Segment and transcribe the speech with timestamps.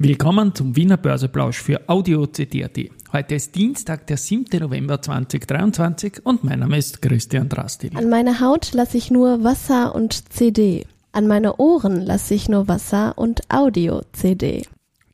[0.00, 2.78] Willkommen zum Wiener Börseplausch für Audio CD.at.
[3.12, 4.60] Heute ist Dienstag, der 7.
[4.60, 7.90] November 2023 und mein Name ist Christian Drastil.
[7.96, 10.86] An meine Haut lasse ich nur Wasser und CD.
[11.10, 14.62] An meine Ohren lasse ich nur Wasser und Audio-CD.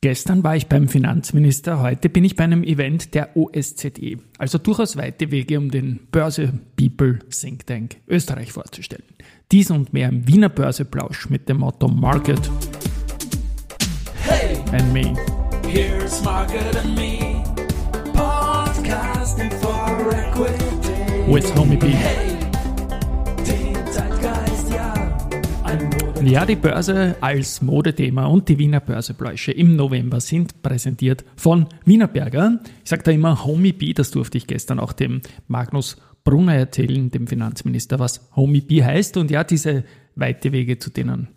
[0.00, 4.16] Gestern war ich beim Finanzminister, heute bin ich bei einem Event der OSZE.
[4.38, 9.04] Also durchaus weite Wege, um den Börse People Think Tank Österreich vorzustellen.
[9.52, 12.40] Dies und mehr im Wiener Börseplausch mit dem Motto Market
[14.72, 15.16] and Me.
[15.66, 17.42] here's Margaret and me,
[18.12, 21.32] podcasting for equity.
[21.32, 21.88] With Homie B.
[21.88, 22.36] Hey,
[24.70, 24.94] ja.
[26.22, 32.60] Ja, die Börse als Modethema und die Wiener Börsepläusche im November sind präsentiert von Wienerberger.
[32.84, 37.10] Ich sage da immer Homie B, das durfte ich gestern auch dem Magnus Brunner erzählen,
[37.10, 39.16] dem Finanzminister, was Homie B heißt.
[39.16, 41.28] Und ja, diese weite Wege, zu denen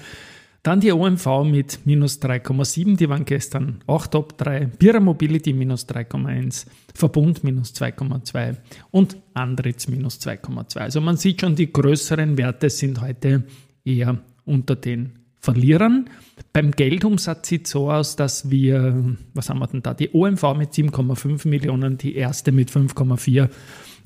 [0.65, 4.65] Dann die OMV mit minus 3,7, die waren gestern auch Top 3.
[4.79, 8.57] Bira Mobility minus 3,1, Verbund minus 2,2
[8.91, 10.79] und Andritz minus 2,2.
[10.79, 13.45] Also man sieht schon, die größeren Werte sind heute
[13.85, 16.09] eher unter den Verlierern.
[16.55, 19.93] Beim Geldumsatz sieht es so aus, dass wir, was haben wir denn da?
[19.93, 23.51] Die OMV mit 7,5 Millionen, die erste mit 5,4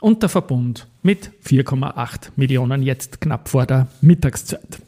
[0.00, 4.80] und der Verbund mit 4,8 Millionen jetzt knapp vor der Mittagszeit.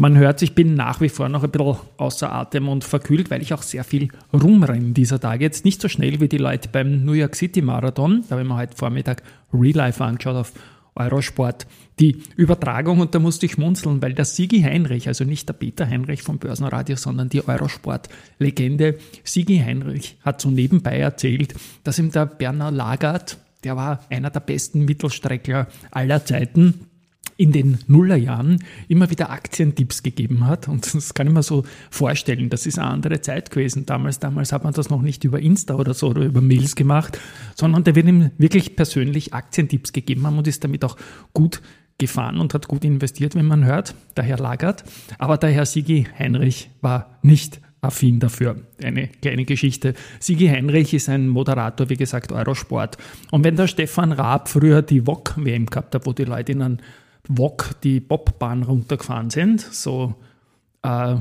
[0.00, 3.42] Man hört, ich bin nach wie vor noch ein bisschen außer Atem und verkühlt, weil
[3.42, 5.44] ich auch sehr viel rumrenne dieser Tage.
[5.44, 8.22] Jetzt nicht so schnell wie die Leute beim New York City Marathon.
[8.22, 10.52] Da habe ich mir heute Vormittag Real Life angeschaut auf
[10.94, 11.66] Eurosport.
[11.98, 15.84] Die Übertragung, und da musste ich schmunzeln, weil der Sigi Heinrich, also nicht der Peter
[15.84, 22.26] Heinrich vom Börsenradio, sondern die Eurosport-Legende Sigi Heinrich hat so nebenbei erzählt, dass ihm der
[22.26, 26.87] Bernhard Lagert, der war einer der besten Mittelstreckler aller Zeiten,
[27.38, 30.66] in den Nullerjahren immer wieder Aktientipps gegeben hat.
[30.66, 32.50] Und das kann ich mir so vorstellen.
[32.50, 33.86] Das ist eine andere Zeit gewesen.
[33.86, 37.18] Damals, damals hat man das noch nicht über Insta oder so oder über Mails gemacht,
[37.54, 40.96] sondern der wird ihm wirklich persönlich Aktientipps gegeben haben und ist damit auch
[41.32, 41.62] gut
[41.96, 44.82] gefahren und hat gut investiert, wenn man hört, der Herr Lagert.
[45.18, 48.56] Aber der Herr Sigi Heinrich war nicht affin dafür.
[48.82, 49.94] Eine kleine Geschichte.
[50.18, 52.98] Sigi Heinrich ist ein Moderator, wie gesagt, Eurosport.
[53.30, 56.82] Und wenn der Stefan Raab früher die VOG-WM gehabt hat, wo die Leute in einen
[57.28, 60.14] Wok die Bobbahn runtergefahren sind, so
[60.82, 61.16] äh,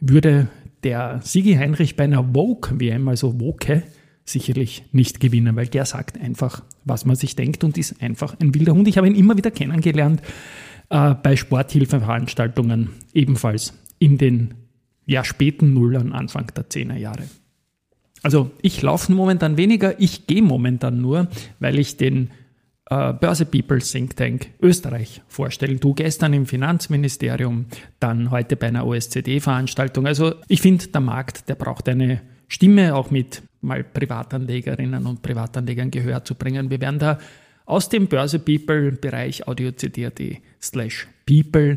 [0.00, 0.48] würde
[0.82, 3.82] der Sigi Heinrich bei einer Vogue-WM, also Woke,
[4.24, 8.54] sicherlich nicht gewinnen, weil der sagt einfach, was man sich denkt und ist einfach ein
[8.54, 8.88] wilder Hund.
[8.88, 10.22] Ich habe ihn immer wieder kennengelernt
[10.90, 14.54] äh, bei Sporthilfeveranstaltungen, ebenfalls in den
[15.06, 17.24] ja, späten Nullern, Anfang der 10er Jahre.
[18.22, 21.28] Also ich laufe momentan weniger, ich gehe momentan nur,
[21.60, 22.30] weil ich den
[22.90, 25.80] äh, Börse People Think Tank Österreich vorstellen.
[25.80, 27.66] Du gestern im Finanzministerium,
[28.00, 30.06] dann heute bei einer OSZE-Veranstaltung.
[30.06, 35.90] Also ich finde, der Markt, der braucht eine Stimme, auch mit mal Privatanlegerinnen und Privatanlegern
[35.90, 36.70] Gehör zu bringen.
[36.70, 37.18] Wir werden da
[37.66, 40.20] aus dem Börse People Bereich Audio CD.at
[40.60, 41.74] slash People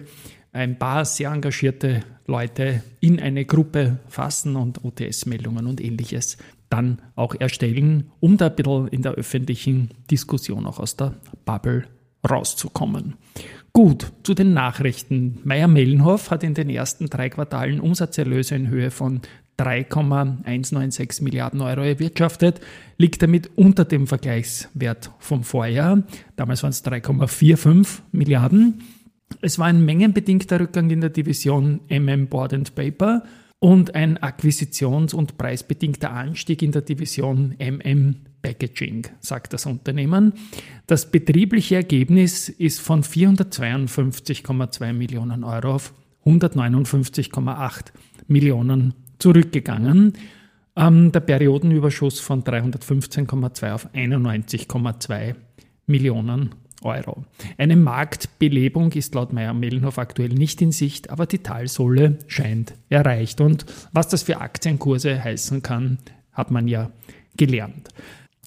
[0.51, 6.37] ein paar sehr engagierte Leute in eine Gruppe fassen und OTS-Meldungen und ähnliches
[6.69, 11.85] dann auch erstellen, um da ein bisschen in der öffentlichen Diskussion auch aus der Bubble
[12.29, 13.15] rauszukommen.
[13.73, 15.39] Gut, zu den Nachrichten.
[15.43, 19.21] Meyer-Mellenhoff hat in den ersten drei Quartalen Umsatzerlöse in Höhe von
[19.57, 22.59] 3,196 Milliarden Euro erwirtschaftet,
[22.97, 26.03] liegt damit unter dem Vergleichswert vom Vorjahr.
[26.35, 28.81] Damals waren es 3,45 Milliarden.
[29.41, 33.23] Es war ein mengenbedingter Rückgang in der Division MM Board and Paper
[33.59, 40.33] und ein akquisitions- und preisbedingter Anstieg in der Division MM Packaging, sagt das Unternehmen.
[40.85, 45.93] Das betriebliche Ergebnis ist von 452,2 Millionen Euro auf
[46.25, 47.85] 159,8
[48.27, 50.13] Millionen zurückgegangen.
[50.75, 55.35] Ähm, der Periodenüberschuss von 315,2 auf 91,2
[55.87, 57.25] Millionen Euro.
[57.57, 63.41] Eine Marktbelebung ist laut Meyer-Mellenhof aktuell nicht in Sicht, aber die Talsohle scheint erreicht.
[63.41, 65.97] Und was das für Aktienkurse heißen kann,
[66.33, 66.91] hat man ja
[67.35, 67.89] gelernt.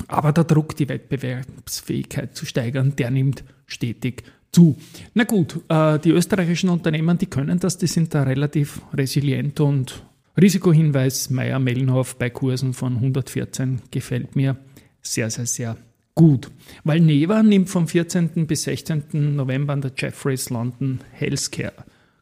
[0.08, 4.22] Aber der Druck, die Wettbewerbsfähigkeit zu steigern, der nimmt stetig
[4.52, 4.76] zu.
[5.14, 10.02] Na gut, äh, die österreichischen Unternehmen, die können das, die sind da relativ resilient und
[10.40, 14.56] Risikohinweis Meyer-Mellenhof bei Kursen von 114 gefällt mir
[15.02, 15.76] sehr, sehr, sehr
[16.14, 16.50] gut.
[16.84, 18.46] Weil Neva nimmt vom 14.
[18.46, 19.34] bis 16.
[19.36, 21.72] November an der Jeffreys London Healthcare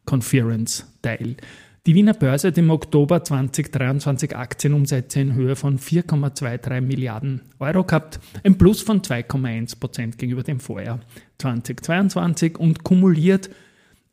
[0.04, 1.36] Conference teil.
[1.86, 8.20] Die Wiener Börse hat im Oktober 2023 Aktienumsätze in Höhe von 4,23 Milliarden Euro gehabt,
[8.44, 11.00] ein Plus von 2,1 Prozent gegenüber dem Vorjahr
[11.38, 13.48] 2022 und kumuliert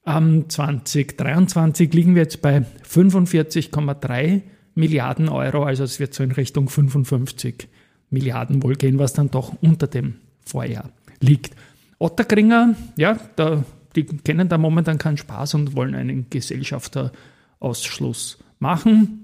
[0.05, 4.41] am 2023 liegen wir jetzt bei 45,3
[4.75, 7.67] Milliarden Euro, also es wird so in Richtung 55
[8.09, 10.15] Milliarden wohl gehen, was dann doch unter dem
[10.45, 11.55] Vorjahr liegt.
[11.97, 13.63] Otterkringer, ja, da,
[13.95, 17.11] die kennen da momentan keinen Spaß und wollen einen Gesellschafter
[17.59, 19.21] Ausschluss machen.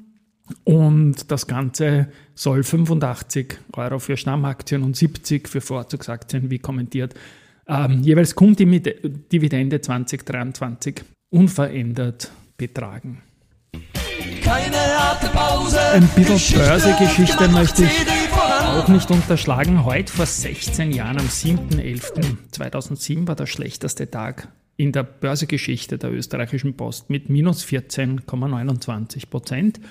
[0.63, 7.13] Und das Ganze soll 85 Euro für Stammaktien und 70 für Vorzugsaktien, wie kommentiert,
[7.67, 13.21] ähm, jeweils Dividende 2023 unverändert betragen.
[14.43, 15.79] Keine harte Pause.
[15.79, 18.05] Ein bisschen Börsegeschichte möchte ich
[18.71, 19.83] auch nicht unterschlagen.
[19.83, 24.47] Heute vor 16 Jahren, am 7.11.2007, war der schlechteste Tag
[24.77, 29.81] in der Börsegeschichte der österreichischen Post mit minus 14,29 Prozent.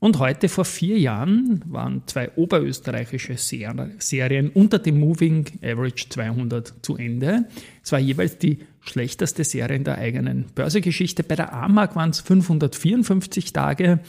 [0.00, 6.96] Und heute vor vier Jahren waren zwei oberösterreichische Serien unter dem Moving Average 200 zu
[6.96, 7.44] Ende.
[7.84, 11.22] Es war jeweils die schlechteste Serie in der eigenen Börsegeschichte.
[11.22, 14.00] Bei der AMAG waren es 554 Tage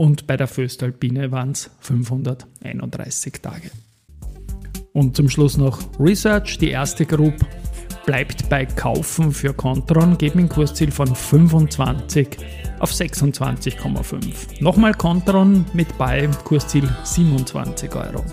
[0.00, 3.70] und bei der Föstalpine waren es 531 Tage.
[4.94, 6.56] Und zum Schluss noch Research.
[6.56, 7.34] Die erste Group
[8.06, 12.28] bleibt bei Kaufen für Contron, geben ein Kursziel von 25
[12.78, 14.62] auf 26,5.
[14.62, 18.24] Nochmal Contron mit bei Kursziel 27 Euro.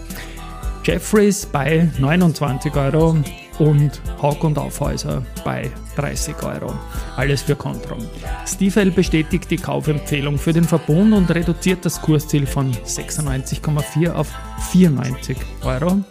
[0.86, 3.18] Jeffreys bei 29 Euro
[3.60, 6.74] und Haug und Aufhäuser bei 30 Euro.
[7.16, 8.06] Alles für Contron.
[8.46, 14.28] Stiefel bestätigt die Kaufempfehlung für den Verbund und reduziert das Kursziel von 96,4 auf
[14.72, 16.02] 94 Euro.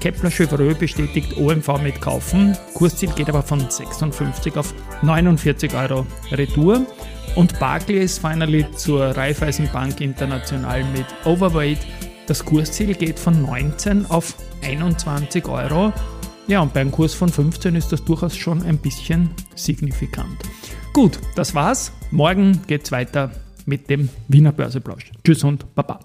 [0.00, 2.56] Kepler Chevreux bestätigt OMV mit Kaufen.
[2.74, 6.86] Kursziel geht aber von 56 auf 49 Euro Retour.
[7.34, 11.80] Und Barclays finally zur Raiffeisenbank International mit Overweight.
[12.26, 15.92] Das Kursziel geht von 19 auf 21 Euro.
[16.48, 20.38] Ja, und beim Kurs von 15 ist das durchaus schon ein bisschen signifikant.
[20.92, 21.92] Gut, das war's.
[22.12, 23.32] Morgen geht's weiter
[23.64, 25.10] mit dem Wiener Börseplausch.
[25.24, 25.98] Tschüss und Baba.